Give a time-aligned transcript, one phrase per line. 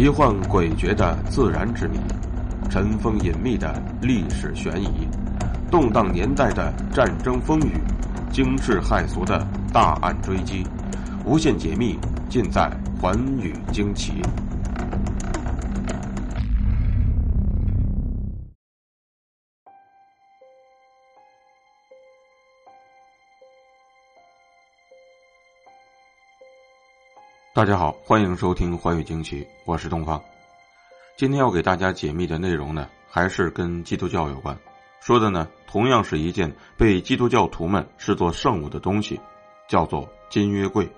[0.00, 1.98] 奇幻诡谲的自然之谜，
[2.70, 5.06] 尘封隐秘的历史悬疑，
[5.70, 7.74] 动荡年代的战争风雨，
[8.32, 10.66] 惊世骇俗的大案追击，
[11.26, 11.98] 无限解密
[12.30, 12.72] 尽在
[13.02, 14.22] 《寰宇惊奇》。
[27.52, 30.22] 大家好，欢迎收听《寰宇惊奇》，我是东方。
[31.16, 34.56] 今天要给大家解密的内容呢，还是跟基督教有关，
[35.00, 39.20] 说的呢，同样是一件被基督教徒们视作圣物的东西，
[39.66, 40.88] 叫做金约柜。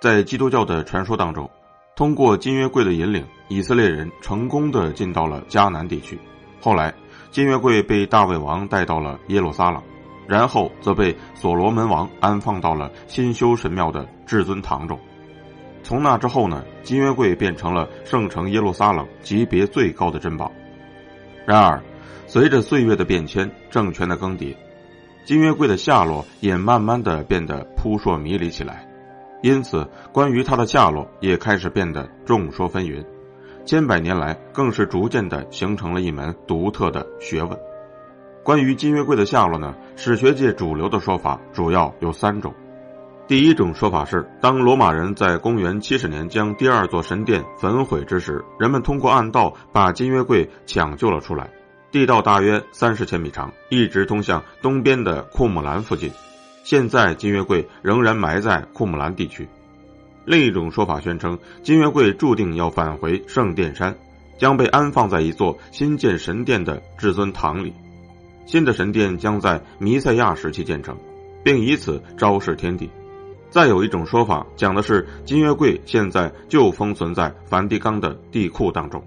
[0.00, 1.48] 在基督教的传说当中，
[1.94, 6.18] 通过金约柜的引领，以色列人成功的进到了迦南地区。
[6.58, 6.94] 后来，
[7.30, 9.82] 金约柜被大卫王带到了耶路撒冷，
[10.26, 14.98] 然后则被所罗门王安放到了新修神庙的至尊堂中。
[15.82, 20.50] 从那之后呢，金约柜变成了圣城耶路撒冷级别最高的珍宝。
[21.44, 21.82] 然而，
[22.26, 24.54] 随着岁月的变迁，政权的更迭，
[25.24, 28.88] 金约柜的下落也慢慢的变得扑朔迷离起来。
[29.42, 33.04] 因此，关于它的下落也开始变得众说纷纭。
[33.64, 37.58] 千百年来，更是逐渐的形成了一门独特的学问。
[38.44, 42.54] 关于金约柜的下落呢，史学界主流的说法主要有三种。
[43.32, 51.48] 第一种说法是，当罗马人在公元七十年将第二座神殿焚毁之时，人们通过暗道把金约柜抢救了出来。
[51.90, 56.12] 地道大约三十千米长，一直通向东边的库姆兰附近。
[56.62, 59.48] 现在金约柜仍然埋在库姆兰地区。
[60.26, 63.96] 另一种说法宣称，金约柜注定要返回圣殿山，
[64.36, 67.72] 将被安放在一座新建神殿的至尊堂里。
[68.44, 70.98] 新的神殿将在弥赛亚时期建成，
[71.42, 72.90] 并以此昭示天地。
[73.52, 79.04] 再有一种说法，讲的是金约柜现在就封存在梵蒂冈的地库当中。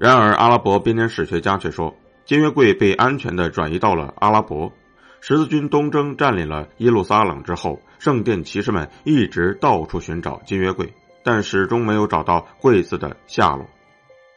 [0.00, 1.94] 然而，阿拉伯编年史学家却说，
[2.24, 4.72] 金约柜被安全的转移到了阿拉伯。
[5.20, 13.66] 十字军东征占领了耶路撒冷之后，圣殿骑士们一直到处寻找金约柜，但始终没有找到柜子的下落。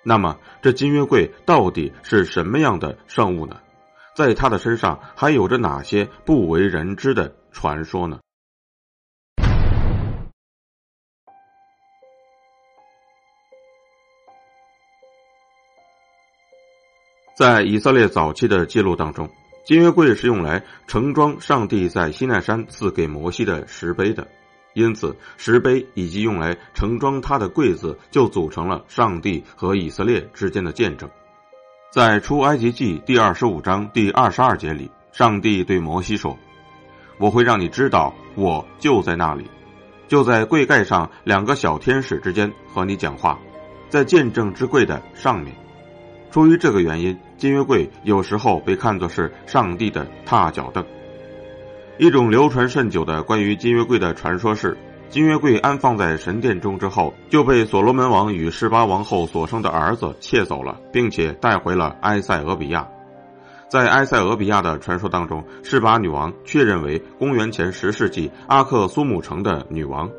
[0.04, 3.56] 那么，这金约柜到底是什么样的圣物呢？
[4.18, 8.20] 在他的身上还有着哪些不为人知的传说呢？
[17.34, 19.30] 在以色列早期的记录当中，
[19.66, 24.28] 金约柜是用来盛装上帝在西奈山赐给摩西的石碑的，
[24.74, 31.10] 因此石碑以及用来盛装它的柜子就组成了上帝和以色列之间的见证。
[31.92, 36.38] 在出埃及记第二十五章第二十二节里，上帝对摩西说
[37.18, 39.46] ：“我会让你知道，我就在那里，
[40.08, 43.40] 就在柜盖上两个小天使之间和你讲话，
[43.90, 45.56] 在见证之柜的上面。”
[46.32, 50.84] 出于这个原因，金约柜有时候被看作是上帝的踏脚凳。
[51.98, 54.78] 一种流传甚久的关于金约柜的传说是：
[55.10, 62.88] 金约柜安放在神殿中之后，就被所罗门王与示巴王后所生的儿子窃走了，并且带回了埃塞俄比亚。
[63.68, 70.10] 在埃塞俄比亚的传说当中，示巴女王确认为公元前十世纪阿克苏姆城的女王。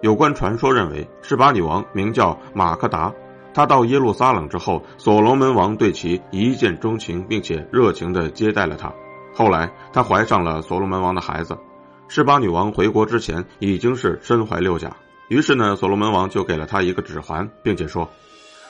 [0.00, 3.12] 有关传说认为，示巴女王名叫马克达。
[3.58, 8.94] 他到耶路撒冷之后，所罗门王对其一见钟情，并且热情地接待了他。
[9.34, 11.58] 后来，他怀上了所罗门王的孩子。
[12.06, 18.08] 示巴女王回国之前已经是身怀六甲，于是呢，所罗门王就给了他一个指环，并且说：“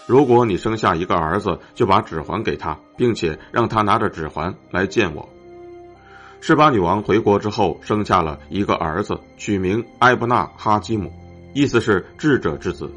[0.09, 5.29] 如果你生下一个儿子，就把指环给他，并且让他拿着指环来见我。”
[6.41, 11.13] 示巴女王回国之后，生下了一个儿子，取名埃布纳哈基姆，
[11.53, 12.91] 意思是智者之子。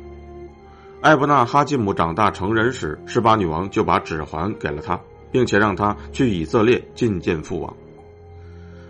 [1.02, 5.00] 艾布纳哈基姆长大成人时，施巴女王就把指环给了他，
[5.32, 7.76] 并且让他去以色列觐见父王。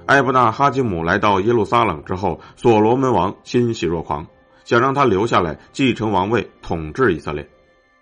[0.06, 4.28] 艾布纳哈基姆来到耶路撒冷之后，所罗门王欣喜若狂，
[4.66, 7.48] 想让他留下来继承王位，统治以色列。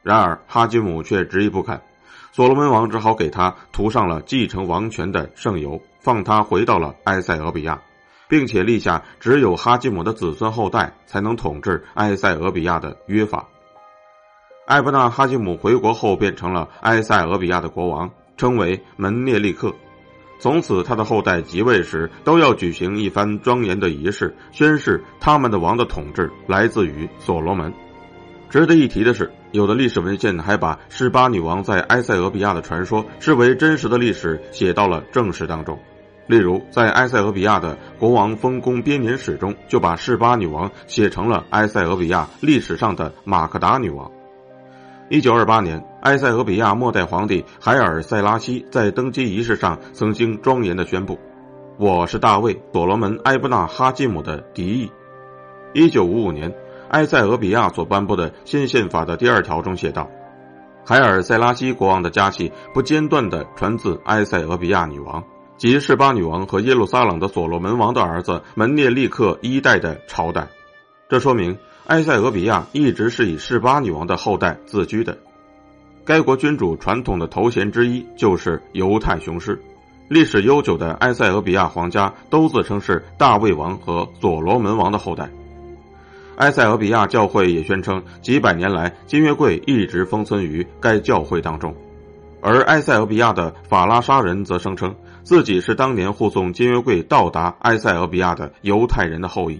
[0.01, 1.79] 然而哈基姆却执意不肯，
[2.31, 7.79] 所罗门王只好给他涂上了继承王权的圣油，放他回到了埃塞俄比亚，
[8.27, 13.47] 并且立下只有哈基姆的子孙后代才能统治埃塞俄比亚的约法。
[14.69, 19.73] 艾布纳哈基姆回国后变成了埃塞俄比亚的国王，称为门涅利克。
[20.37, 27.73] 从此，他的后代即位时都要举行一番庄严的仪式，宣誓他们的王的统治来自于所罗门。
[28.47, 35.79] 值得一提的是，有的历史文献还把示巴女王在埃塞俄比亚的传说视为真实的历史，写到了正史当中。
[36.27, 44.11] 例如，在埃塞俄比亚的国王丰功编年史中，就把示巴女王写成了埃塞俄比亚历史上的马克达女王。
[45.11, 51.17] 一九二八年，埃塞俄比亚末代皇帝海尔塞拉西在登基仪式上曾经庄严的宣布
[51.79, 54.91] ：“我是大卫·所罗门·埃布纳哈基姆的嫡裔。”
[55.73, 56.53] 一九五五年，
[56.89, 60.07] 埃塞俄比亚所颁布的新宪法的第二条中写道
[60.85, 65.23] ：“海尔塞拉西国王的家系不间断地传自埃塞俄比亚女王
[65.57, 70.49] 及示巴女王和耶路撒冷的所罗门王的儿子门涅利克一代的朝代。”
[71.09, 71.57] 这说明。
[71.89, 75.17] 埃塞俄比亚一直是以示巴女王的后代自居的，
[76.05, 79.59] 该国君主传统的头衔之一就是犹太雄狮。
[80.07, 85.31] 历史悠久的埃塞俄比亚皇家都自称是大卫王和所罗门王的后代。
[86.35, 91.75] 埃塞俄比亚教会也宣称，几百年来金约柜一直封存于该教会当中，
[92.39, 99.59] 而埃塞俄比亚的法拉沙人则声称自己是当年护送金约柜到达埃塞俄比亚的犹太人的后裔。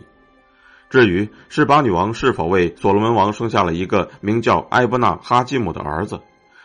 [0.90, 6.20] 至于示巴女王是否为所罗门王生下了一个名叫埃布纳哈基姆的儿子，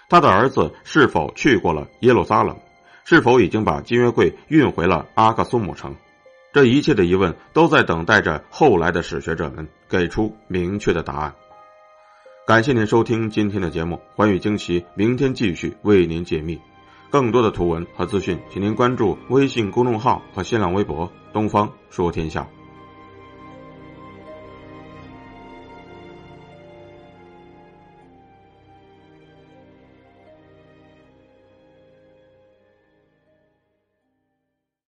[0.09, 2.57] 他的儿子是否去过了耶路撒冷，
[3.05, 5.95] 是否已经把金约柜运回了阿克苏姆城，
[6.55, 11.35] 这一切的疑问都在等待着后来的史学者们给出明确的答案。
[12.47, 16.59] 感谢您收听今天的节目，寰宇惊奇明天继续为您解密
[17.11, 22.47] 更多的图文和资讯，请您关注微信公众号和新浪微博“东方说天下”。